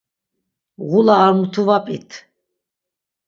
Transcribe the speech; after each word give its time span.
Ğula 0.89 1.15
ar 1.25 1.31
mutu 1.37 1.61
va 1.67 1.77
p̌it. 1.85 2.09